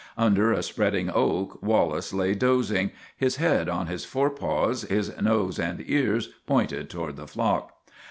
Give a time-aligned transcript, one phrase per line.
[0.17, 5.79] Under a spreading oak Wallace lay dozing, his head on his forepaws, his nose and
[5.87, 7.71] ears pointed toward the flock.